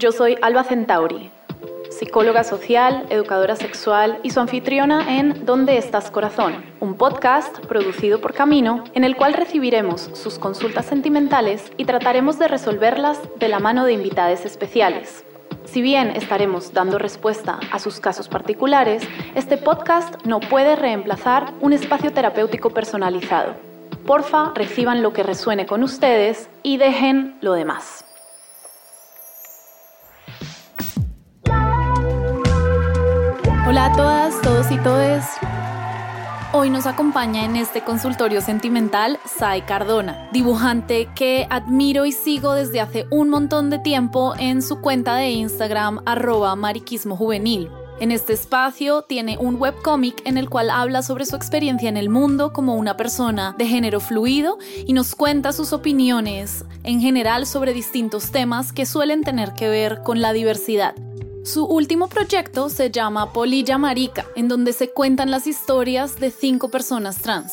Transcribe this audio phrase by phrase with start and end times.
[0.00, 1.30] Yo soy Alba Centauri,
[1.90, 6.64] psicóloga social, educadora sexual y su anfitriona en ¿Dónde estás corazón?
[6.80, 12.48] Un podcast producido por Camino en el cual recibiremos sus consultas sentimentales y trataremos de
[12.48, 15.22] resolverlas de la mano de invitados especiales.
[15.66, 19.02] Si bien estaremos dando respuesta a sus casos particulares,
[19.34, 23.52] este podcast no puede reemplazar un espacio terapéutico personalizado.
[24.06, 28.06] Porfa, reciban lo que resuene con ustedes y dejen lo demás.
[33.70, 35.24] Hola a todas, todos y todes.
[36.52, 42.80] Hoy nos acompaña en este consultorio sentimental Sai Cardona, dibujante que admiro y sigo desde
[42.80, 47.70] hace un montón de tiempo en su cuenta de Instagram arroba mariquismo juvenil.
[48.00, 52.08] En este espacio tiene un webcómic en el cual habla sobre su experiencia en el
[52.08, 57.72] mundo como una persona de género fluido y nos cuenta sus opiniones en general sobre
[57.72, 60.96] distintos temas que suelen tener que ver con la diversidad.
[61.44, 66.68] Su último proyecto se llama Polilla Marica, en donde se cuentan las historias de cinco
[66.68, 67.52] personas trans.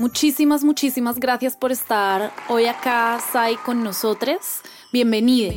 [0.00, 4.38] Muchísimas, muchísimas gracias por estar hoy acá, Sai, con nosotros.
[4.92, 5.54] Bienvenida.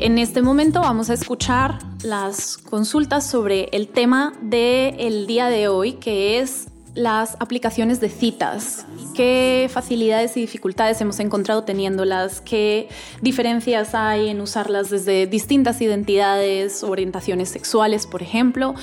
[0.00, 5.94] En este momento vamos a escuchar las consultas sobre el tema del día de hoy,
[5.94, 8.86] que es las aplicaciones de citas.
[9.14, 12.40] ¿Qué facilidades y dificultades hemos encontrado teniéndolas?
[12.40, 12.88] ¿Qué
[13.20, 18.74] diferencias hay en usarlas desde distintas identidades, orientaciones sexuales, por ejemplo?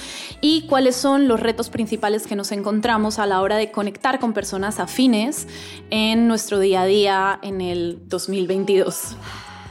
[0.41, 4.33] ¿Y cuáles son los retos principales que nos encontramos a la hora de conectar con
[4.33, 5.47] personas afines
[5.89, 9.15] en nuestro día a día en el 2022?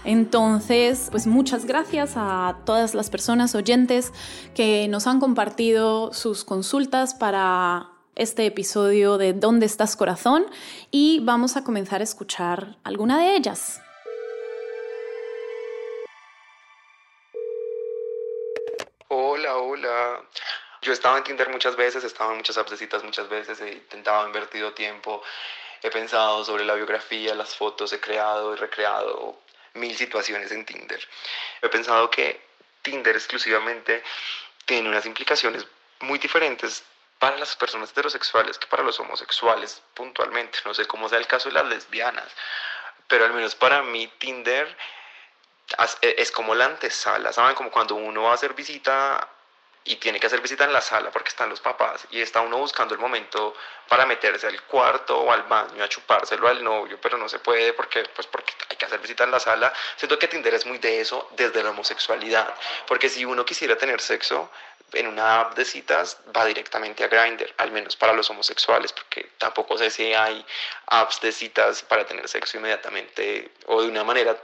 [0.04, 4.12] Entonces, pues muchas gracias a todas las personas oyentes
[4.54, 10.46] que nos han compartido sus consultas para este episodio de ¿Dónde estás corazón?
[10.90, 13.80] y vamos a comenzar a escuchar alguna de ellas.
[19.08, 20.22] Hola, hola.
[20.82, 24.72] Yo estaba en Tinder muchas veces, estaba en muchas apps muchas veces, he intentado, invertido
[24.72, 25.22] tiempo,
[25.82, 29.38] he pensado sobre la biografía, las fotos, he creado y recreado
[29.74, 31.00] mil situaciones en Tinder.
[31.62, 32.40] He pensado que
[32.82, 34.02] Tinder exclusivamente
[34.66, 35.66] tiene unas implicaciones
[36.00, 36.84] muy diferentes
[37.24, 40.58] para las personas heterosexuales que para los homosexuales puntualmente.
[40.66, 42.30] No sé cómo sea el caso de las lesbianas,
[43.08, 44.76] pero al menos para mí Tinder
[46.02, 47.54] e, es como la antesala, ¿saben?
[47.54, 49.26] Como cuando uno va a hacer visita
[49.84, 52.56] y tiene que hacer visita en la sala porque están los papás y está uno
[52.56, 53.54] buscando el momento
[53.88, 57.74] para meterse al cuarto o al baño a chupárselo al novio, pero no se puede
[57.74, 59.72] porque, pues porque hay que hacer visita en la sala.
[59.96, 62.54] Siento que Tinder es muy de eso desde la homosexualidad,
[62.86, 64.50] porque si uno quisiera tener sexo,
[64.94, 69.30] en una app de citas va directamente a Grindr, al menos para los homosexuales, porque
[69.38, 70.44] tampoco sé si hay
[70.86, 74.36] apps de citas para tener sexo inmediatamente o de una manera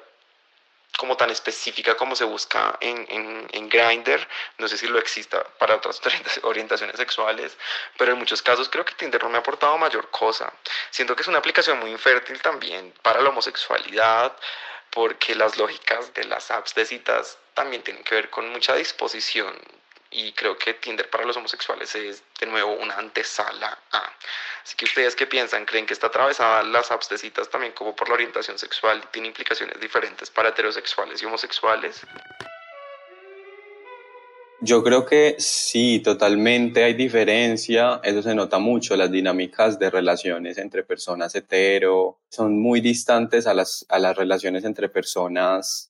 [0.96, 4.26] como tan específica como se busca en, en, en Grindr,
[4.58, 6.00] no sé si lo exista para otras
[6.42, 7.56] orientaciones sexuales,
[7.96, 10.52] pero en muchos casos creo que Tinder no me ha aportado mayor cosa.
[10.90, 14.36] Siento que es una aplicación muy infértil también para la homosexualidad,
[14.90, 19.56] porque las lógicas de las apps de citas también tienen que ver con mucha disposición
[20.10, 24.12] y creo que Tinder para los homosexuales es de nuevo una antesala a.
[24.62, 27.94] Así que ustedes qué piensan, creen que está atravesada las apps de citas también como
[27.94, 32.00] por la orientación sexual tiene implicaciones diferentes para heterosexuales y homosexuales.
[34.62, 40.58] Yo creo que sí, totalmente hay diferencia, eso se nota mucho, las dinámicas de relaciones
[40.58, 45.89] entre personas hetero son muy distantes a las, a las relaciones entre personas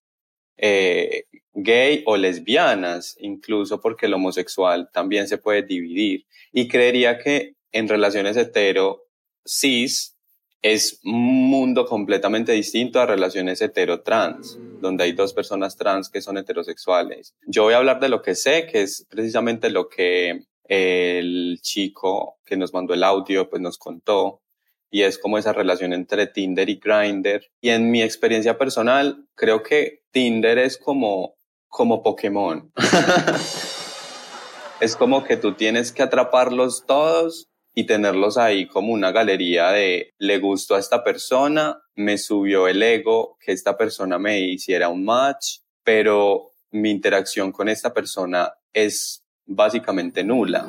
[0.62, 6.26] eh, gay o lesbianas, incluso porque el homosexual también se puede dividir.
[6.52, 9.06] Y creería que en relaciones hetero
[9.44, 10.16] cis
[10.62, 16.36] es un mundo completamente distinto a relaciones hetero-trans, donde hay dos personas trans que son
[16.36, 17.34] heterosexuales.
[17.46, 22.38] Yo voy a hablar de lo que sé, que es precisamente lo que el chico
[22.44, 24.42] que nos mandó el audio pues nos contó
[24.90, 27.46] y es como esa relación entre Tinder y Grindr.
[27.60, 31.36] Y en mi experiencia personal, creo que Tinder es como,
[31.68, 32.72] como Pokémon.
[34.80, 40.12] es como que tú tienes que atraparlos todos y tenerlos ahí como una galería de
[40.18, 45.04] le gustó a esta persona, me subió el ego que esta persona me hiciera un
[45.04, 50.68] match, pero mi interacción con esta persona es básicamente nula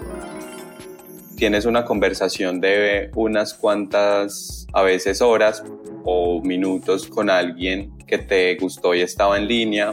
[1.42, 5.64] tienes una conversación de unas cuantas, a veces horas
[6.04, 9.92] o minutos con alguien que te gustó y estaba en línea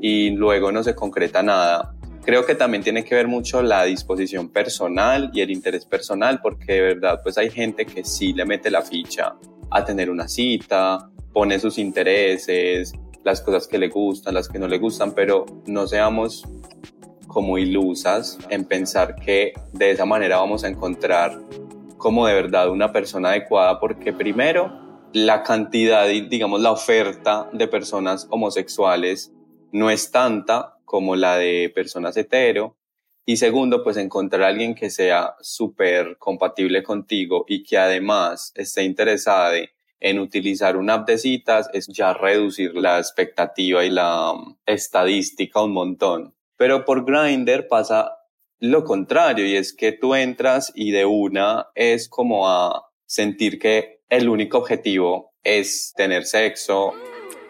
[0.00, 1.94] y luego no se concreta nada.
[2.24, 6.72] Creo que también tiene que ver mucho la disposición personal y el interés personal, porque
[6.72, 9.34] de verdad pues hay gente que sí le mete la ficha
[9.70, 14.66] a tener una cita, pone sus intereses, las cosas que le gustan, las que no
[14.66, 16.42] le gustan, pero no seamos
[17.36, 21.38] como ilusas en pensar que de esa manera vamos a encontrar
[21.98, 24.72] como de verdad una persona adecuada, porque primero,
[25.12, 29.34] la cantidad y digamos la oferta de personas homosexuales
[29.70, 32.74] no es tanta como la de personas hetero.
[33.26, 38.82] Y segundo, pues encontrar a alguien que sea súper compatible contigo y que además esté
[38.82, 39.52] interesada
[40.00, 45.62] en utilizar una app de citas es ya reducir la expectativa y la um, estadística
[45.62, 46.35] un montón.
[46.56, 48.16] Pero por Grindr pasa
[48.58, 54.00] lo contrario y es que tú entras y de una es como a sentir que
[54.08, 56.94] el único objetivo es tener sexo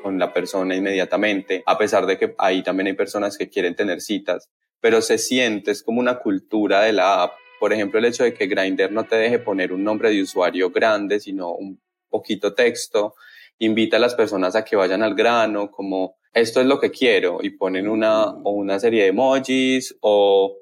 [0.03, 4.01] con la persona inmediatamente, a pesar de que ahí también hay personas que quieren tener
[4.01, 4.51] citas,
[4.81, 7.33] pero se siente, es como una cultura de la app.
[7.59, 10.71] Por ejemplo, el hecho de que Grindr no te deje poner un nombre de usuario
[10.71, 13.15] grande, sino un poquito texto,
[13.59, 17.39] invita a las personas a que vayan al grano, como esto es lo que quiero,
[17.43, 20.57] y ponen una, o una serie de emojis o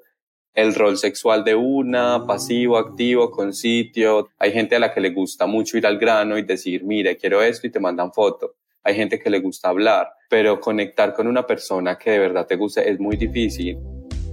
[0.53, 4.29] el rol sexual de una, pasivo, activo, con sitio.
[4.39, 7.41] Hay gente a la que le gusta mucho ir al grano y decir, mire, quiero
[7.41, 8.55] esto y te mandan foto.
[8.83, 12.55] Hay gente que le gusta hablar, pero conectar con una persona que de verdad te
[12.55, 13.77] guste es muy difícil.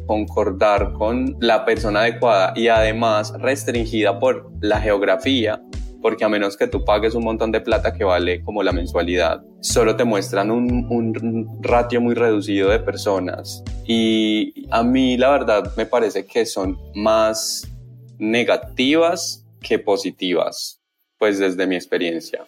[0.07, 5.61] Concordar con la persona adecuada y además restringida por la geografía
[6.03, 9.43] porque a menos que tú pagues un montón de plata que vale como la mensualidad,
[9.61, 13.63] solo te muestran un, un ratio muy reducido de personas.
[13.87, 17.67] Y a mí la verdad me parece que son más
[18.19, 20.83] negativas que positivas,
[21.19, 22.45] pues desde mi experiencia.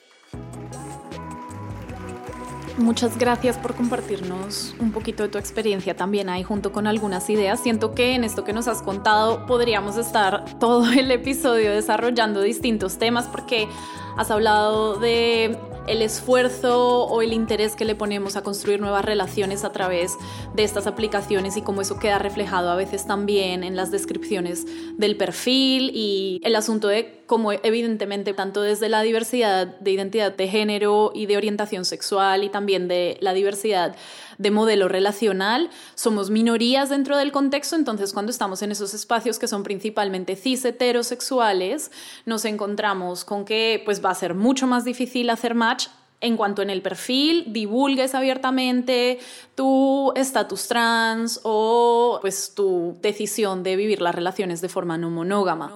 [2.76, 7.61] Muchas gracias por compartirnos un poquito de tu experiencia también ahí junto con algunas ideas.
[7.61, 12.99] Siento que en esto que nos has contado podríamos estar todo el episodio desarrollando distintos
[12.99, 13.69] temas porque
[14.17, 19.64] has hablado de el esfuerzo o el interés que le ponemos a construir nuevas relaciones
[19.64, 20.16] a través
[20.54, 24.66] de estas aplicaciones y cómo eso queda reflejado a veces también en las descripciones
[24.96, 30.48] del perfil y el asunto de cómo evidentemente tanto desde la diversidad de identidad de
[30.48, 33.96] género y de orientación sexual y también de la diversidad
[34.38, 39.48] de modelo relacional, somos minorías dentro del contexto, entonces cuando estamos en esos espacios que
[39.48, 41.90] son principalmente cis heterosexuales,
[42.26, 45.88] nos encontramos con que pues va a ser mucho más difícil hacer match
[46.20, 49.19] en cuanto en el perfil divulgues abiertamente
[49.54, 55.70] tu estatus trans o pues tu decisión de vivir las relaciones de forma no monógama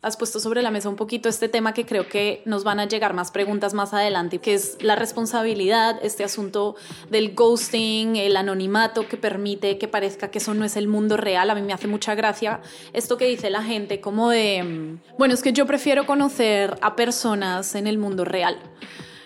[0.00, 2.86] has puesto sobre la mesa un poquito este tema que creo que nos van a
[2.86, 6.76] llegar más preguntas más adelante, que es la responsabilidad, este asunto
[7.10, 11.50] del ghosting, el anonimato que permite que parezca que eso no es el mundo real.
[11.50, 12.60] A mí me hace mucha gracia
[12.92, 17.74] esto que dice la gente como de, bueno, es que yo prefiero conocer a personas
[17.74, 18.58] en el mundo real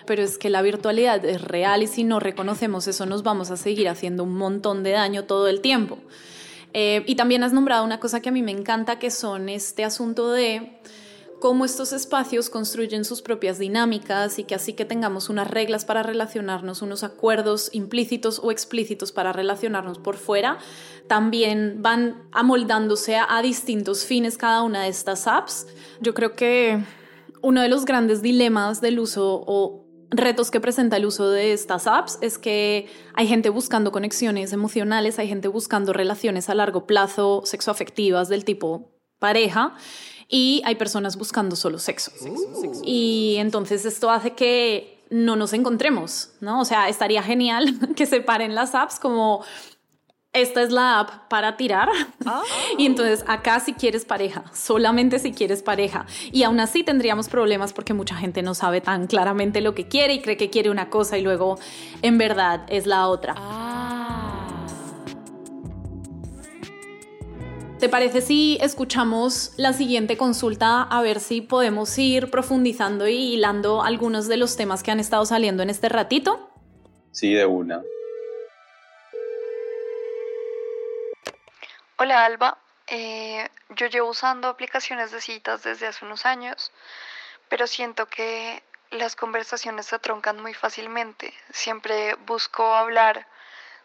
[0.05, 3.57] pero es que la virtualidad es real y si no reconocemos eso nos vamos a
[3.57, 5.97] seguir haciendo un montón de daño todo el tiempo.
[6.73, 9.83] Eh, y también has nombrado una cosa que a mí me encanta, que son este
[9.83, 10.79] asunto de
[11.39, 16.01] cómo estos espacios construyen sus propias dinámicas y que así que tengamos unas reglas para
[16.01, 20.57] relacionarnos, unos acuerdos implícitos o explícitos para relacionarnos por fuera,
[21.07, 25.67] también van amoldándose a, a distintos fines cada una de estas apps.
[25.99, 26.81] Yo creo que
[27.41, 29.82] uno de los grandes dilemas del uso o
[30.15, 35.19] retos que presenta el uso de estas apps es que hay gente buscando conexiones emocionales,
[35.19, 39.75] hay gente buscando relaciones a largo plazo, sexoafectivas del tipo pareja,
[40.27, 42.11] y hay personas buscando solo sexo.
[42.83, 46.59] Y entonces esto hace que no nos encontremos, ¿no?
[46.59, 49.43] O sea, estaría genial que separen las apps como
[50.33, 51.89] esta es la app para tirar.
[52.25, 52.41] Ah.
[52.77, 56.05] Y entonces acá si quieres pareja, solamente si quieres pareja.
[56.31, 60.15] Y aún así tendríamos problemas porque mucha gente no sabe tan claramente lo que quiere
[60.15, 61.59] y cree que quiere una cosa y luego
[62.01, 63.35] en verdad es la otra.
[63.37, 64.03] Ah.
[67.79, 73.83] ¿Te parece si escuchamos la siguiente consulta a ver si podemos ir profundizando y hilando
[73.83, 76.49] algunos de los temas que han estado saliendo en este ratito?
[77.11, 77.83] Sí, de una.
[81.95, 82.57] Hola Alba,
[82.87, 86.71] eh, yo llevo usando aplicaciones de citas desde hace unos años,
[87.49, 91.35] pero siento que las conversaciones se troncan muy fácilmente.
[91.51, 93.27] Siempre busco hablar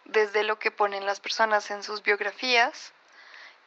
[0.07, 2.95] desde lo que ponen las personas en sus biografías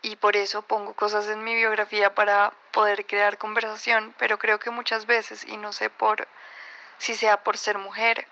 [0.01, 4.71] y por eso pongo cosas en mi biografía para poder crear conversación, pero creo que
[4.71, 6.27] muchas veces, y no sé por
[6.98, 8.27] si sea por ser mujer,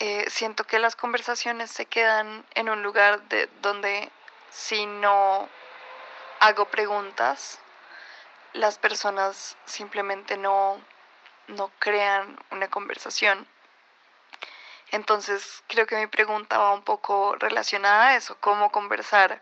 [0.00, 4.10] eh, siento que las conversaciones se quedan en un lugar de donde
[4.50, 5.48] si no
[6.40, 7.60] hago preguntas,
[8.52, 10.80] las personas simplemente no,
[11.48, 13.46] no crean una conversación
[14.90, 19.40] Entonces creo que mi pregunta va un poco relacionada a eso, cómo conversar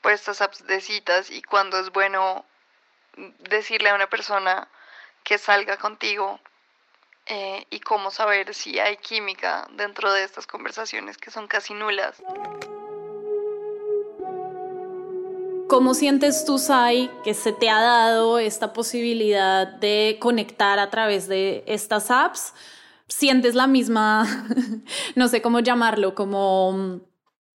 [0.00, 2.44] por estas apps de citas y cuándo es bueno
[3.38, 4.68] decirle a una persona
[5.22, 6.40] que salga contigo
[7.26, 12.20] eh, y cómo saber si hay química dentro de estas conversaciones que son casi nulas.
[15.70, 21.28] ¿Cómo sientes tú, Sai, que se te ha dado esta posibilidad de conectar a través
[21.28, 22.54] de estas apps?
[23.06, 24.26] ¿Sientes la misma,
[25.14, 27.00] no sé cómo llamarlo, como mm,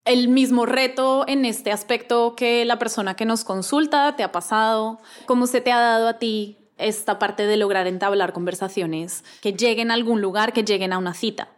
[0.04, 5.00] el mismo reto en este aspecto que la persona que nos consulta te ha pasado?
[5.26, 9.90] ¿Cómo se te ha dado a ti esta parte de lograr entablar conversaciones que lleguen
[9.90, 11.48] a algún lugar, que lleguen a una cita?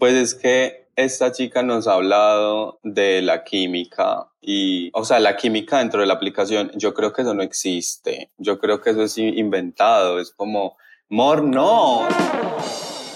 [0.00, 5.36] Pues es que esta chica nos ha hablado de la química y, o sea, la
[5.36, 8.30] química dentro de la aplicación, yo creo que eso no existe.
[8.38, 10.20] Yo creo que eso es inventado.
[10.20, 10.76] Es como,
[11.08, 12.06] mor, no.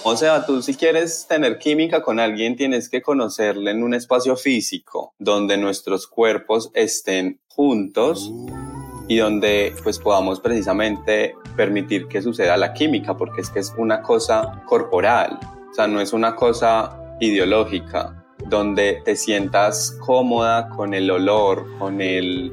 [0.05, 4.37] O sea, tú si quieres tener química con alguien, tienes que conocerle en un espacio
[4.37, 8.33] físico donde nuestros cuerpos estén juntos
[9.07, 14.03] y donde pues podamos precisamente permitir que suceda la química, porque es que es una
[14.03, 15.39] cosa corporal,
[15.71, 22.01] o sea, no es una cosa ideológica, donde te sientas cómoda con el olor, con
[22.01, 22.53] el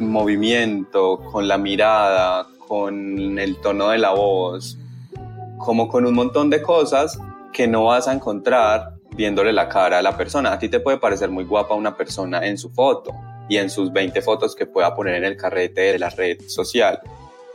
[0.00, 4.78] movimiento, con la mirada, con el tono de la voz,
[5.58, 7.18] como con un montón de cosas
[7.52, 10.52] que no vas a encontrar viéndole la cara a la persona.
[10.52, 13.14] A ti te puede parecer muy guapa una persona en su foto
[13.48, 17.00] y en sus 20 fotos que pueda poner en el carrete de la red social.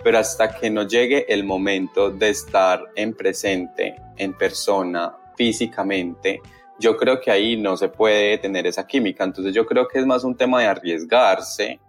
[0.04, 6.42] Pero hasta que no llegue el momento de estar en presente, en persona, físicamente,
[6.82, 9.24] yo creo que ahí no se puede tener esa química.
[9.24, 11.80] Entonces yo creo que es más un tema de arriesgarse,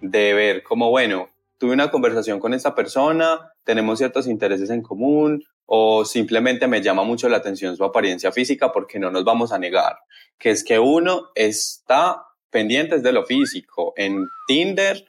[0.00, 5.44] de ver como, bueno, tuve una conversación con esta persona, tenemos ciertos intereses en común
[5.64, 9.58] o simplemente me llama mucho la atención su apariencia física porque no nos vamos a
[9.58, 9.96] negar,
[10.38, 13.94] que es que uno está pendiente de lo físico.
[13.96, 15.04] En Tinder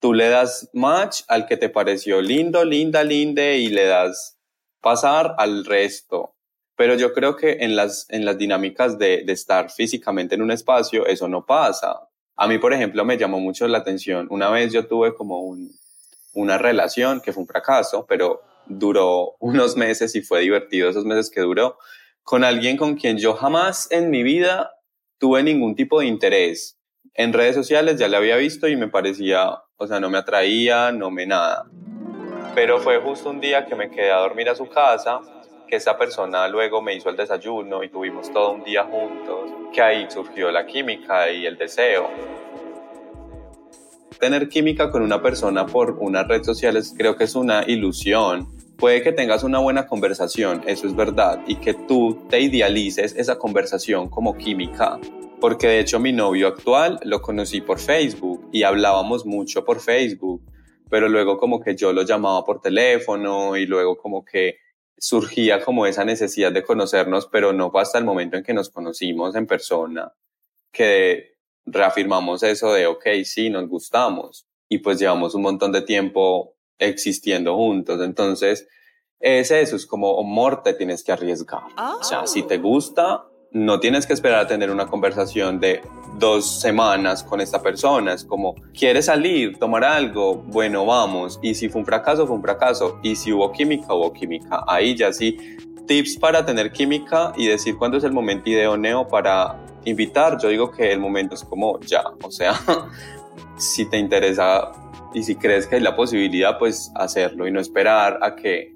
[0.00, 4.38] tú le das match al que te pareció lindo, linda, linde y le das
[4.80, 6.37] pasar al resto.
[6.78, 11.06] Pero yo creo que en las, en las dinámicas de, estar físicamente en un espacio,
[11.06, 12.08] eso no pasa.
[12.36, 14.28] A mí, por ejemplo, me llamó mucho la atención.
[14.30, 15.72] Una vez yo tuve como un,
[16.34, 21.30] una relación que fue un fracaso, pero duró unos meses y fue divertido esos meses
[21.30, 21.78] que duró,
[22.22, 24.70] con alguien con quien yo jamás en mi vida
[25.18, 26.78] tuve ningún tipo de interés.
[27.14, 30.92] En redes sociales ya le había visto y me parecía, o sea, no me atraía,
[30.92, 31.64] no me nada.
[32.54, 35.22] Pero fue justo un día que me quedé a dormir a su casa
[35.68, 39.80] que esa persona luego me hizo el desayuno y tuvimos todo un día juntos, que
[39.80, 42.10] ahí surgió la química y el deseo.
[44.18, 48.48] Tener química con una persona por unas redes sociales creo que es una ilusión.
[48.76, 53.38] Puede que tengas una buena conversación, eso es verdad, y que tú te idealices esa
[53.38, 54.98] conversación como química,
[55.40, 60.42] porque de hecho mi novio actual lo conocí por Facebook y hablábamos mucho por Facebook,
[60.88, 64.58] pero luego como que yo lo llamaba por teléfono y luego como que
[64.98, 68.70] surgía como esa necesidad de conocernos, pero no fue hasta el momento en que nos
[68.70, 70.12] conocimos en persona
[70.72, 76.54] que reafirmamos eso de, ok, sí, nos gustamos y pues llevamos un montón de tiempo
[76.78, 78.00] existiendo juntos.
[78.02, 78.68] Entonces,
[79.20, 81.64] es eso, es como, amor, te tienes que arriesgar.
[81.76, 85.80] O sea, si te gusta, no tienes que esperar a tener una conversación de
[86.18, 88.12] dos semanas con esta persona.
[88.12, 90.36] Es como, ¿quieres salir, tomar algo?
[90.36, 91.38] Bueno, vamos.
[91.42, 92.98] Y si fue un fracaso, fue un fracaso.
[93.02, 94.64] Y si hubo química, hubo química.
[94.66, 95.36] Ahí ya sí,
[95.86, 100.38] tips para tener química y decir cuándo es el momento idóneo para invitar.
[100.40, 102.04] Yo digo que el momento es como ya.
[102.22, 102.54] O sea,
[103.56, 104.72] si te interesa
[105.14, 108.74] y si crees que hay la posibilidad, pues hacerlo y no esperar a que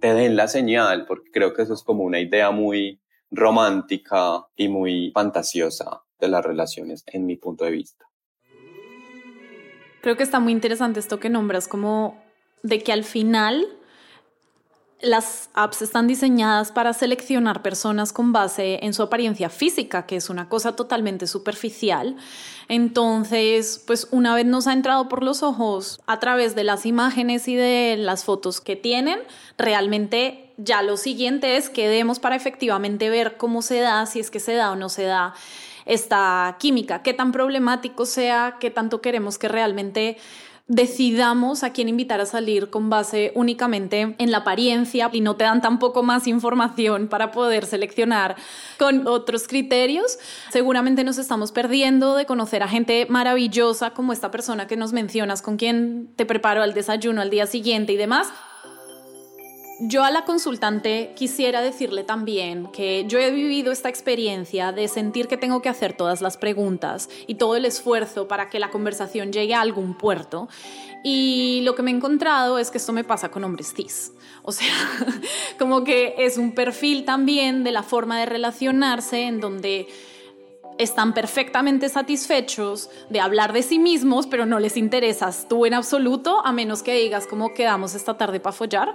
[0.00, 3.00] te den la señal, porque creo que eso es como una idea muy
[3.34, 8.06] romántica y muy fantasiosa de las relaciones en mi punto de vista.
[10.02, 12.22] Creo que está muy interesante esto que nombras como
[12.62, 13.66] de que al final
[15.00, 20.30] las apps están diseñadas para seleccionar personas con base en su apariencia física, que es
[20.30, 22.16] una cosa totalmente superficial.
[22.68, 27.48] Entonces, pues una vez nos ha entrado por los ojos a través de las imágenes
[27.48, 29.20] y de las fotos que tienen,
[29.58, 34.30] realmente ya lo siguiente es que demos para efectivamente ver cómo se da, si es
[34.30, 35.34] que se da o no se da
[35.86, 40.16] esta química, qué tan problemático sea, qué tanto queremos que realmente
[40.66, 45.44] decidamos a quién invitar a salir con base únicamente en la apariencia y no te
[45.44, 48.36] dan tampoco más información para poder seleccionar
[48.78, 50.18] con otros criterios,
[50.50, 55.42] seguramente nos estamos perdiendo de conocer a gente maravillosa como esta persona que nos mencionas,
[55.42, 58.28] con quien te preparo el desayuno al día siguiente y demás.
[59.80, 65.26] Yo a la consultante quisiera decirle también que yo he vivido esta experiencia de sentir
[65.26, 69.32] que tengo que hacer todas las preguntas y todo el esfuerzo para que la conversación
[69.32, 70.48] llegue a algún puerto.
[71.02, 74.12] Y lo que me he encontrado es que esto me pasa con hombres cis.
[74.42, 74.72] O sea,
[75.58, 79.88] como que es un perfil también de la forma de relacionarse en donde
[80.78, 86.44] están perfectamente satisfechos de hablar de sí mismos, pero no les interesas tú en absoluto,
[86.44, 88.94] a menos que digas cómo quedamos esta tarde para follar.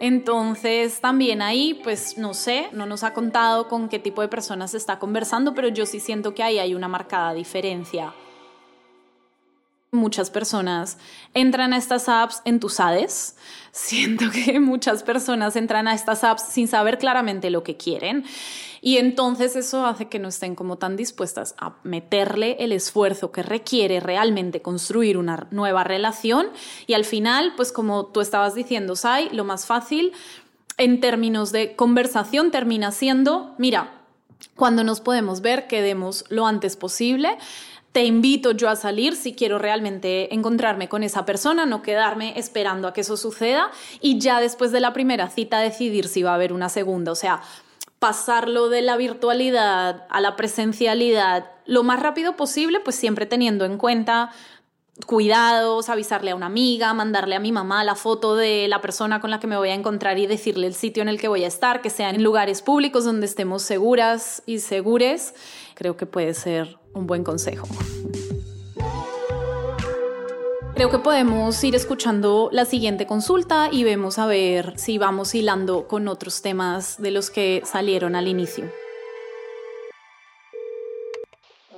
[0.00, 4.74] Entonces también ahí, pues no sé, no nos ha contado con qué tipo de personas
[4.74, 8.14] está conversando, pero yo sí siento que ahí hay una marcada diferencia.
[9.90, 10.98] Muchas personas
[11.32, 13.36] entran a estas apps entusiastas.
[13.72, 18.24] Siento que muchas personas entran a estas apps sin saber claramente lo que quieren
[18.80, 23.42] y entonces eso hace que no estén como tan dispuestas a meterle el esfuerzo que
[23.42, 26.48] requiere realmente construir una nueva relación.
[26.86, 30.12] Y al final, pues como tú estabas diciendo, Sai, lo más fácil
[30.76, 33.90] en términos de conversación termina siendo, mira,
[34.54, 37.36] cuando nos podemos ver, quedemos lo antes posible.
[37.90, 42.86] Te invito yo a salir si quiero realmente encontrarme con esa persona, no quedarme esperando
[42.86, 43.70] a que eso suceda.
[44.00, 47.10] Y ya después de la primera cita decidir si va a haber una segunda.
[47.10, 47.40] O sea,
[47.98, 53.76] pasarlo de la virtualidad a la presencialidad lo más rápido posible, pues siempre teniendo en
[53.76, 54.30] cuenta
[55.06, 59.30] cuidados, avisarle a una amiga, mandarle a mi mamá la foto de la persona con
[59.30, 61.46] la que me voy a encontrar y decirle el sitio en el que voy a
[61.46, 65.34] estar, que sean en lugares públicos donde estemos seguras y segures.
[65.74, 67.68] Creo que puede ser un buen consejo.
[70.78, 75.88] Creo que podemos ir escuchando la siguiente consulta y vemos a ver si vamos hilando
[75.88, 78.72] con otros temas de los que salieron al inicio.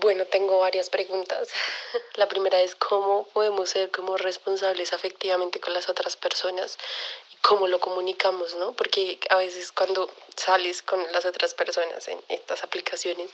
[0.03, 1.49] Bueno, tengo varias preguntas.
[2.17, 6.77] La primera es cómo podemos ser como responsables afectivamente con las otras personas
[7.43, 8.73] cómo lo comunicamos, ¿no?
[8.73, 13.31] Porque a veces cuando sales con las otras personas en estas aplicaciones,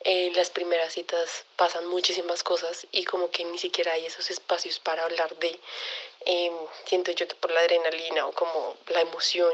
[0.00, 4.78] en las primeras citas pasan muchísimas cosas y como que ni siquiera hay esos espacios
[4.78, 5.58] para hablar de,
[6.24, 6.54] em,
[6.86, 9.52] siento yo por la adrenalina o como la emoción,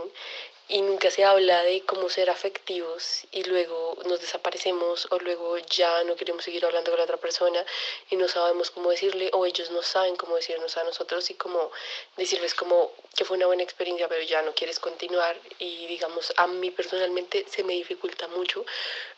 [0.69, 6.05] y nunca se habla de cómo ser afectivos y luego nos desaparecemos o luego ya
[6.05, 7.65] no queremos seguir hablando con la otra persona
[8.11, 11.71] y no sabemos cómo decirle o ellos no saben cómo decirnos a nosotros y cómo
[12.17, 15.39] decirles como que fue una buena experiencia pero ya no quieres continuar.
[15.59, 18.65] Y digamos a mí personalmente se me dificulta mucho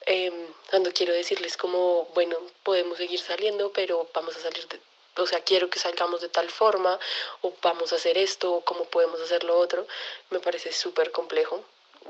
[0.06, 5.26] em, cuando quiero decirles como bueno podemos seguir saliendo pero vamos a salir de o
[5.26, 6.98] sea, quiero que salgamos de tal forma,
[7.42, 9.86] o vamos a hacer esto, o cómo podemos hacer lo otro,
[10.30, 11.64] me parece súper complejo.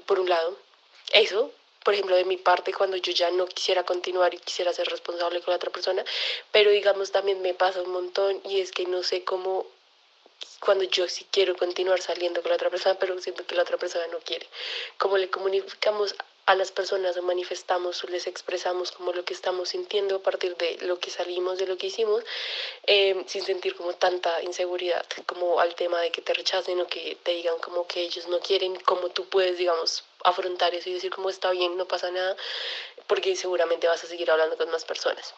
[0.07, 0.57] Por un lado,
[1.13, 1.51] eso,
[1.85, 5.41] por ejemplo, de mi parte, cuando yo ya no quisiera continuar y quisiera ser responsable
[5.41, 6.05] con la otra persona,
[6.53, 9.67] pero digamos también me pasa un montón y es que no sé cómo
[10.61, 13.79] cuando yo sí quiero continuar saliendo con la otra persona, pero siento que la otra
[13.79, 14.47] persona no quiere.
[14.99, 16.15] Cómo le comunicamos
[16.51, 20.57] a las personas o manifestamos o les expresamos como lo que estamos sintiendo a partir
[20.57, 22.25] de lo que salimos, de lo que hicimos,
[22.89, 27.17] eh, sin sentir como tanta inseguridad, como al tema de que te rechacen o que
[27.23, 31.13] te digan como que ellos no quieren, como tú puedes, digamos, afrontar eso y decir
[31.13, 32.35] como está bien, no pasa nada,
[33.07, 35.33] porque seguramente vas a seguir hablando con más personas.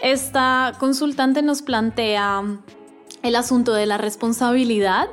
[0.00, 2.44] Esta consultante nos plantea
[3.24, 5.10] el asunto de la responsabilidad.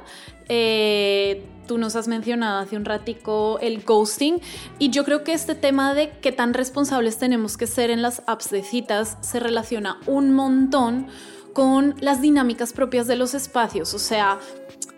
[0.50, 4.40] Eh, Tú nos has mencionado hace un ratico el ghosting
[4.80, 8.22] y yo creo que este tema de qué tan responsables tenemos que ser en las
[8.28, 11.08] apps de citas se relaciona un montón
[11.54, 13.94] con las dinámicas propias de los espacios.
[13.94, 14.40] O sea,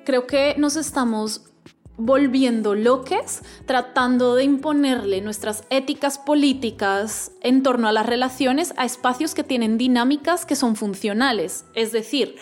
[0.06, 1.44] creo que nos estamos
[1.98, 9.34] volviendo loques tratando de imponerle nuestras éticas políticas en torno a las relaciones a espacios
[9.34, 11.66] que tienen dinámicas que son funcionales.
[11.74, 12.36] Es decir,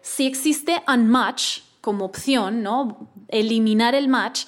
[0.00, 3.10] si existe unmatch, como opción, ¿no?
[3.34, 4.44] Eliminar el match,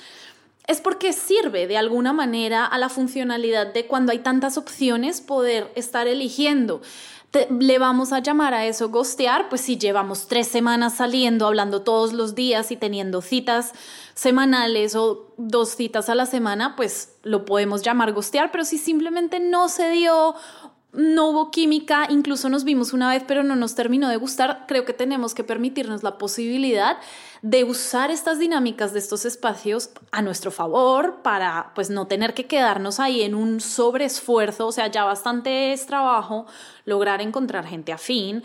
[0.67, 5.71] es porque sirve de alguna manera a la funcionalidad de cuando hay tantas opciones poder
[5.77, 6.83] estar eligiendo.
[7.61, 12.15] le vamos a llamar a eso gostear, pues si llevamos tres semanas saliendo, hablando todos
[12.15, 13.73] los días y teniendo citas
[14.15, 19.39] semanales o dos citas a la semana, pues lo podemos llamar gostear, pero si simplemente
[19.39, 20.35] no se dio
[20.97, 24.85] no hubo química, incluso nos vimos una vez, pero no nos terminó de gustar, creo
[24.85, 26.99] que tenemos que permitirnos la posibilidad
[27.43, 32.47] de usar estas dinámicas de estos espacios a nuestro favor para pues no tener que
[32.47, 36.47] quedarnos ahí en un sobreesfuerzo, o sea, ya bastante es trabajo
[36.85, 38.43] lograr encontrar gente afín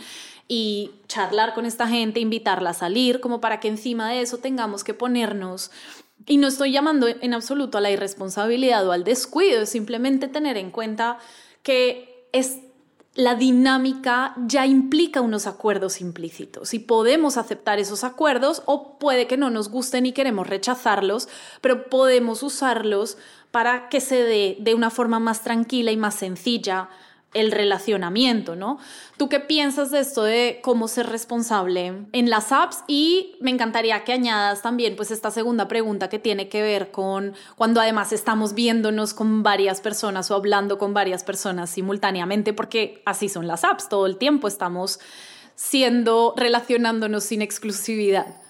[0.47, 4.83] y charlar con esta gente, invitarla a salir, como para que encima de eso tengamos
[4.83, 5.71] que ponernos
[6.25, 10.57] y no estoy llamando en absoluto a la irresponsabilidad o al descuido, es simplemente tener
[10.57, 11.17] en cuenta
[11.63, 12.59] que es
[13.13, 16.73] la dinámica ya implica unos acuerdos implícitos.
[16.73, 21.27] Y podemos aceptar esos acuerdos o puede que no nos gusten y queremos rechazarlos,
[21.59, 23.17] pero podemos usarlos
[23.51, 26.89] para que se dé de una forma más tranquila y más sencilla
[27.33, 28.77] el relacionamiento, ¿no?
[29.17, 32.83] ¿Tú qué piensas de esto de cómo ser responsable en las apps?
[32.87, 37.33] Y me encantaría que añadas también pues esta segunda pregunta que tiene que ver con
[37.55, 43.29] cuando además estamos viéndonos con varias personas o hablando con varias personas simultáneamente, porque así
[43.29, 44.99] son las apps, todo el tiempo estamos
[45.55, 48.41] siendo, relacionándonos sin exclusividad.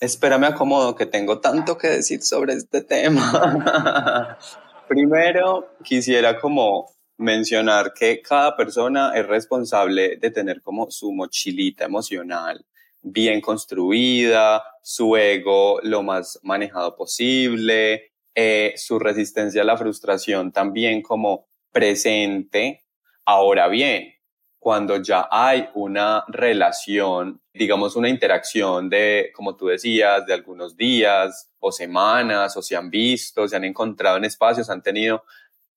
[0.00, 4.38] Espérame acomodo que tengo tanto que decir sobre este tema.
[4.88, 6.86] Primero, quisiera como
[7.18, 12.64] mencionar que cada persona es responsable de tener como su mochilita emocional
[13.02, 21.02] bien construida, su ego lo más manejado posible, eh, su resistencia a la frustración también
[21.02, 22.84] como presente.
[23.24, 24.14] Ahora bien,
[24.58, 31.50] cuando ya hay una relación, digamos una interacción de, como tú decías, de algunos días
[31.58, 35.24] o semanas, o se han visto, se han encontrado en espacios, han tenido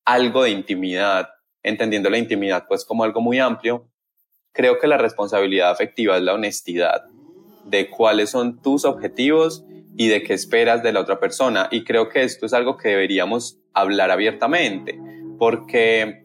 [0.05, 1.29] algo de intimidad,
[1.63, 3.89] entendiendo la intimidad pues como algo muy amplio,
[4.53, 7.05] creo que la responsabilidad afectiva es la honestidad
[7.65, 9.63] de cuáles son tus objetivos
[9.95, 11.67] y de qué esperas de la otra persona.
[11.71, 14.99] Y creo que esto es algo que deberíamos hablar abiertamente,
[15.37, 16.23] porque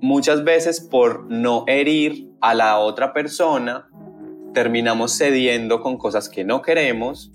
[0.00, 3.88] muchas veces por no herir a la otra persona,
[4.54, 7.30] terminamos cediendo con cosas que no queremos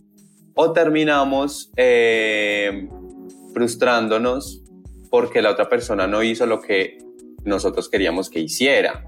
[0.56, 2.90] o terminamos eh,
[3.54, 4.65] frustrándonos
[5.16, 6.98] porque la otra persona no hizo lo que
[7.46, 9.06] nosotros queríamos que hiciera.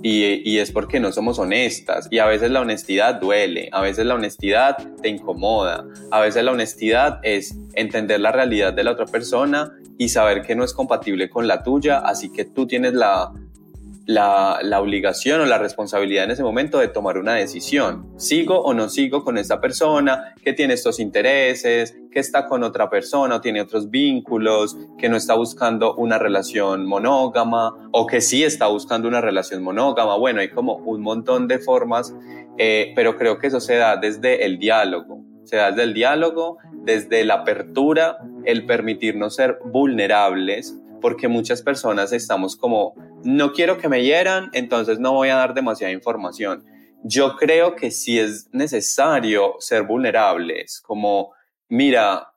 [0.00, 2.06] Y, es porque no somos honestas.
[2.08, 6.52] Y a veces la honestidad duele, a veces la honestidad te incomoda, a veces la
[6.52, 11.28] honestidad es entender la realidad de la otra persona y saber que no es compatible
[11.28, 13.32] con la tuya, así que tú tienes la,
[14.06, 18.06] la, obligación o la responsabilidad en ese momento de tomar una decisión.
[18.16, 22.90] ¿Sigo o no sigo con esta persona que tiene estos intereses, que está con otra
[22.90, 28.44] persona o tiene otros vínculos, que no está buscando una relación monógama o que sí
[28.44, 30.16] está buscando una relación monógama?
[30.16, 32.14] Bueno, hay como un montón de formas,
[32.58, 35.24] eh, pero creo que eso se da desde el diálogo.
[35.44, 42.14] Se da desde el diálogo, desde la apertura, el permitirnos ser vulnerables, porque muchas personas
[42.14, 46.64] estamos como no quiero que me hieran, entonces no voy a dar demasiada información.
[47.02, 51.34] Yo creo que sí es necesario ser vulnerables, como,
[51.68, 52.32] mira,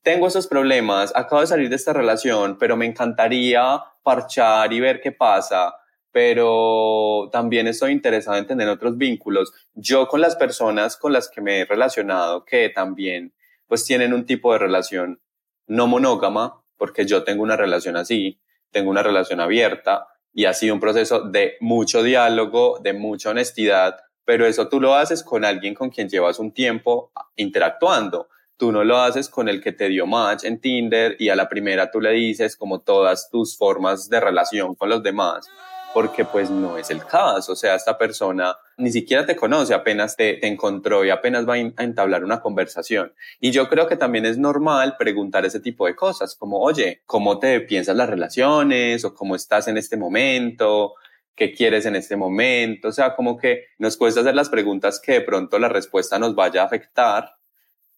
[0.00, 5.02] tengo esos problemas, acabo de salir de esta relación, pero me encantaría parchar y ver
[5.02, 5.74] qué pasa,
[6.10, 9.52] pero también estoy interesado en tener otros vínculos.
[9.74, 13.34] Yo con las personas con las que me he relacionado, que también
[13.66, 15.20] pues tienen un tipo de relación
[15.66, 20.74] no monógama, porque yo tengo una relación así, tengo una relación abierta, y ha sido
[20.74, 25.74] un proceso de mucho diálogo, de mucha honestidad, pero eso tú lo haces con alguien
[25.74, 28.28] con quien llevas un tiempo interactuando.
[28.58, 31.48] Tú no lo haces con el que te dio match en Tinder y a la
[31.48, 35.48] primera tú le dices como todas tus formas de relación con los demás
[35.96, 40.14] porque pues no es el caso, o sea, esta persona ni siquiera te conoce, apenas
[40.14, 43.14] te, encontró y apenas va a entablar una conversación.
[43.40, 47.38] Y yo creo que también es normal preguntar ese tipo de cosas, como, oye, ¿cómo
[47.38, 49.06] te piensas las relaciones?
[49.06, 50.96] ¿O cómo estás en este momento?
[51.34, 52.88] ¿Qué quieres en este momento?
[52.88, 56.34] O sea, como que nos cuesta hacer las preguntas que de pronto la respuesta nos
[56.34, 57.36] vaya a afectar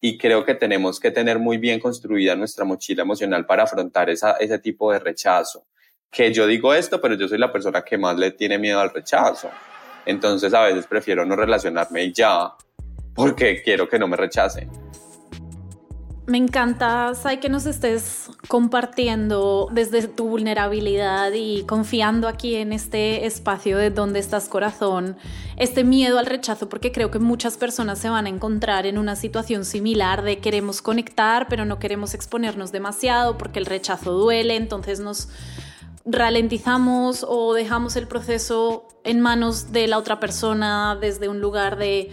[0.00, 4.34] y creo que tenemos que tener muy bien construida nuestra mochila emocional para afrontar esa,
[4.34, 5.66] ese tipo de rechazo
[6.10, 8.90] que yo digo esto, pero yo soy la persona que más le tiene miedo al
[8.90, 9.50] rechazo.
[10.06, 12.54] Entonces a veces prefiero no relacionarme y ya,
[13.14, 14.70] porque quiero que no me rechacen.
[16.28, 23.24] Me encanta, Sai, que nos estés compartiendo desde tu vulnerabilidad y confiando aquí en este
[23.24, 25.16] espacio de donde estás corazón,
[25.56, 29.16] este miedo al rechazo, porque creo que muchas personas se van a encontrar en una
[29.16, 35.00] situación similar de queremos conectar, pero no queremos exponernos demasiado porque el rechazo duele, entonces
[35.00, 35.30] nos
[36.10, 42.10] ralentizamos o dejamos el proceso en manos de la otra persona desde un lugar de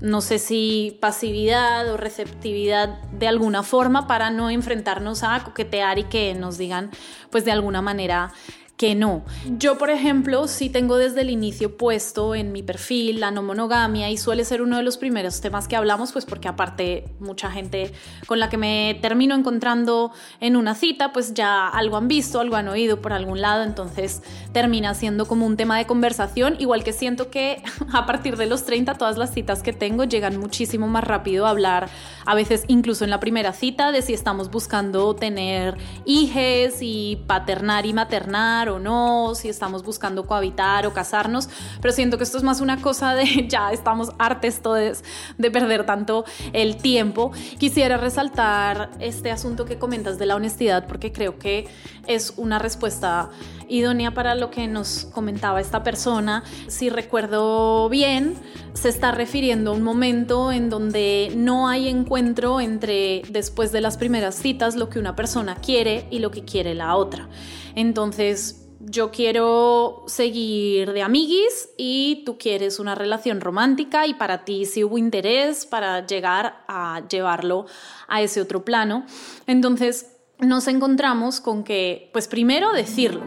[0.00, 6.04] no sé si pasividad o receptividad de alguna forma para no enfrentarnos a coquetear y
[6.04, 6.90] que nos digan
[7.30, 8.32] pues de alguna manera
[8.80, 9.26] que no.
[9.58, 14.08] Yo, por ejemplo, sí tengo desde el inicio puesto en mi perfil la no monogamia
[14.08, 17.92] y suele ser uno de los primeros temas que hablamos, pues porque aparte mucha gente
[18.26, 22.56] con la que me termino encontrando en una cita, pues ya algo han visto, algo
[22.56, 24.22] han oído por algún lado, entonces
[24.54, 27.62] termina siendo como un tema de conversación, igual que siento que
[27.92, 31.50] a partir de los 30 todas las citas que tengo llegan muchísimo más rápido a
[31.50, 31.90] hablar,
[32.24, 37.84] a veces incluso en la primera cita, de si estamos buscando tener hijes y paternar
[37.84, 41.48] y maternar o no, si estamos buscando cohabitar o casarnos,
[41.80, 45.02] pero siento que esto es más una cosa de ya estamos hartes todos
[45.38, 47.32] de perder tanto el tiempo.
[47.58, 51.68] Quisiera resaltar este asunto que comentas de la honestidad porque creo que
[52.06, 53.30] es una respuesta
[53.68, 56.42] idónea para lo que nos comentaba esta persona.
[56.66, 58.34] Si recuerdo bien,
[58.72, 63.96] se está refiriendo a un momento en donde no hay encuentro entre después de las
[63.96, 67.28] primeras citas lo que una persona quiere y lo que quiere la otra.
[67.74, 74.64] Entonces, yo quiero seguir de amiguis y tú quieres una relación romántica y para ti
[74.64, 77.66] sí hubo interés para llegar a llevarlo
[78.08, 79.04] a ese otro plano.
[79.46, 83.22] Entonces, nos encontramos con que, pues primero decirlo.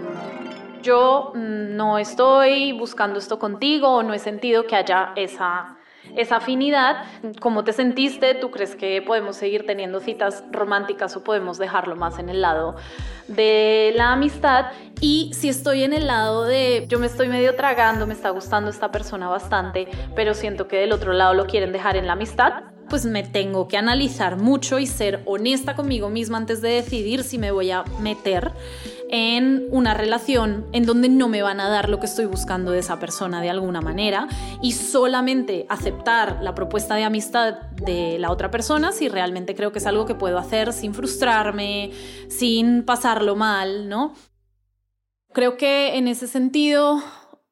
[0.82, 5.78] Yo mm, no estoy buscando esto contigo o no he sentido que haya esa,
[6.16, 7.04] esa afinidad.
[7.40, 8.36] ¿Cómo te sentiste?
[8.36, 12.76] ¿Tú crees que podemos seguir teniendo citas románticas o podemos dejarlo más en el lado
[13.28, 14.68] de la amistad?
[15.00, 18.70] Y si estoy en el lado de yo me estoy medio tragando, me está gustando
[18.70, 22.73] esta persona bastante, pero siento que del otro lado lo quieren dejar en la amistad,
[22.90, 27.38] pues me tengo que analizar mucho y ser honesta conmigo misma antes de decidir si
[27.38, 28.52] me voy a meter
[29.10, 32.80] en una relación en donde no me van a dar lo que estoy buscando de
[32.80, 34.28] esa persona de alguna manera
[34.62, 39.80] y solamente aceptar la propuesta de amistad de la otra persona si realmente creo que
[39.80, 41.92] es algo que puedo hacer sin frustrarme,
[42.28, 44.16] sin pasarlo mal, ¿no?
[45.32, 47.02] Creo que en ese sentido,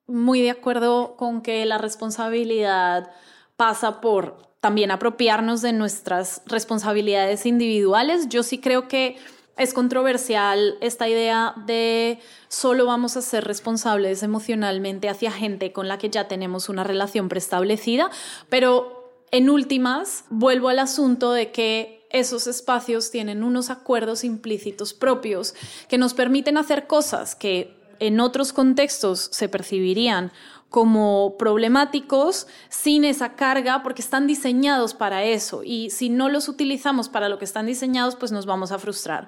[0.07, 3.11] muy de acuerdo con que la responsabilidad
[3.55, 8.30] pasa por también apropiarnos de nuestras responsabilidades individuales.
[8.30, 9.17] Yo sí creo que
[9.58, 15.97] es controversial esta idea de solo vamos a ser responsables emocionalmente hacia gente con la
[15.97, 18.10] que ya tenemos una relación preestablecida,
[18.50, 25.56] pero en últimas vuelvo al asunto de que esos espacios tienen unos acuerdos implícitos propios
[25.88, 30.32] que nos permiten hacer cosas que en otros contextos se percibirían
[30.71, 37.10] como problemáticos sin esa carga porque están diseñados para eso y si no los utilizamos
[37.10, 39.27] para lo que están diseñados pues nos vamos a frustrar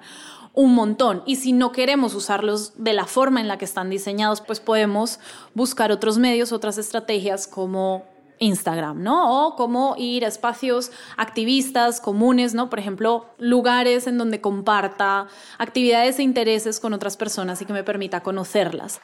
[0.54, 4.40] un montón y si no queremos usarlos de la forma en la que están diseñados
[4.40, 5.20] pues podemos
[5.52, 8.04] buscar otros medios, otras estrategias como
[8.38, 9.46] Instagram, ¿no?
[9.46, 12.70] O como ir a espacios activistas comunes, ¿no?
[12.70, 15.28] Por ejemplo, lugares en donde comparta
[15.58, 19.00] actividades e intereses con otras personas y que me permita conocerlas.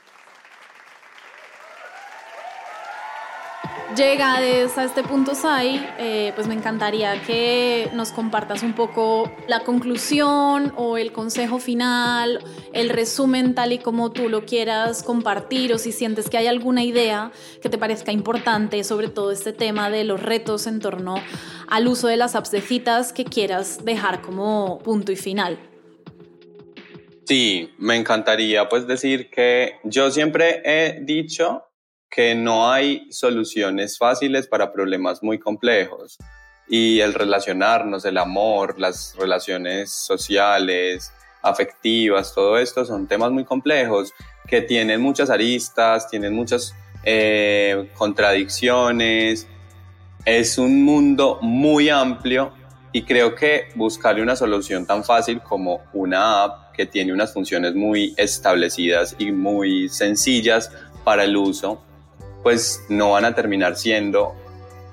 [3.97, 9.61] Llegades a este punto, Sai, eh, pues me encantaría que nos compartas un poco la
[9.61, 12.39] conclusión o el consejo final,
[12.73, 16.85] el resumen tal y como tú lo quieras compartir o si sientes que hay alguna
[16.85, 21.17] idea que te parezca importante sobre todo este tema de los retos en torno
[21.67, 22.63] al uso de las apps de
[23.13, 25.59] que quieras dejar como punto y final.
[27.25, 31.70] Sí, me encantaría pues decir que yo siempre he dicho
[32.11, 36.19] que no hay soluciones fáciles para problemas muy complejos
[36.69, 44.13] y el relacionarnos, el amor, las relaciones sociales, afectivas, todo esto son temas muy complejos
[44.47, 49.47] que tienen muchas aristas, tienen muchas eh, contradicciones.
[50.25, 52.53] Es un mundo muy amplio
[52.93, 57.75] y creo que buscarle una solución tan fácil como una app que tiene unas funciones
[57.75, 60.71] muy establecidas y muy sencillas
[61.05, 61.83] para el uso,
[62.43, 64.35] pues no van a terminar siendo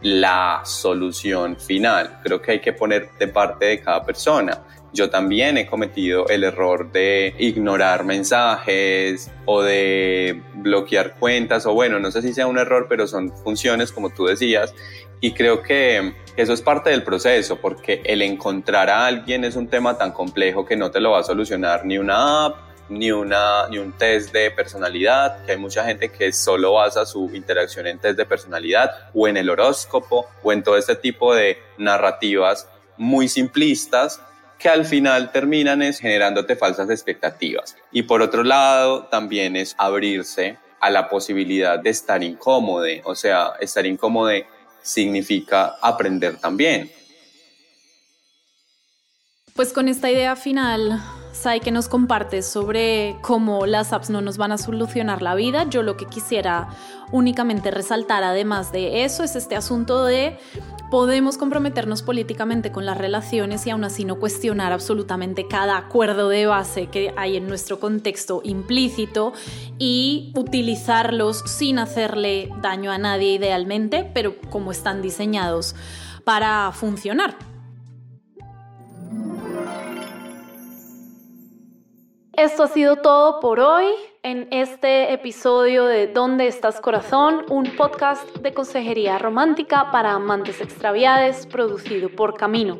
[0.02, 2.20] la solución final.
[2.24, 4.64] Creo que hay que poner de parte de cada persona.
[4.94, 12.00] Yo también he cometido el error de ignorar mensajes o de bloquear cuentas o bueno,
[12.00, 14.74] no sé si sea un error, pero son funciones como tú decías
[15.20, 19.68] y creo que eso es parte del proceso porque el encontrar a alguien es un
[19.68, 23.68] tema tan complejo que no te lo va a solucionar ni una app ni, una,
[23.70, 28.00] ni un test de personalidad, que hay mucha gente que solo basa su interacción en
[28.00, 33.28] test de personalidad o en el horóscopo o en todo este tipo de narrativas muy
[33.28, 34.22] simplistas
[34.58, 37.76] que al final terminan es generándote falsas expectativas.
[37.92, 43.54] Y por otro lado, también es abrirse a la posibilidad de estar incómodo, o sea,
[43.60, 44.32] estar incómodo
[44.82, 46.92] significa aprender también.
[49.56, 51.02] Pues con esta idea final
[51.38, 55.70] Sai, que nos compartes sobre cómo las apps no nos van a solucionar la vida.
[55.70, 56.70] Yo lo que quisiera
[57.12, 60.40] únicamente resaltar, además de eso, es este asunto de
[60.90, 66.48] podemos comprometernos políticamente con las relaciones y aún así no cuestionar absolutamente cada acuerdo de
[66.48, 69.34] base que hay en nuestro contexto implícito
[69.78, 75.76] y utilizarlos sin hacerle daño a nadie idealmente, pero como están diseñados
[76.24, 77.57] para funcionar.
[82.38, 83.88] Esto ha sido todo por hoy.
[84.22, 87.46] en este episodio de ¿Dónde estás corazón?
[87.50, 92.78] Un podcast de consejería romántica para amantes extraviados producido por Camino.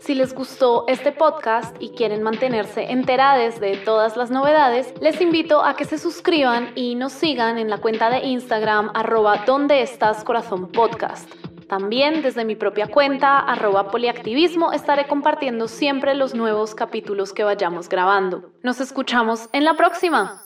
[0.00, 5.62] Si les gustó este podcast y quieren mantenerse enterados de todas las novedades, les invito
[5.62, 10.24] a que se suscriban y nos sigan en la cuenta de Instagram arroba donde estás
[10.24, 11.28] corazón podcast.
[11.74, 17.88] También desde mi propia cuenta, arroba poliactivismo, estaré compartiendo siempre los nuevos capítulos que vayamos
[17.88, 18.52] grabando.
[18.62, 20.43] Nos escuchamos en la próxima.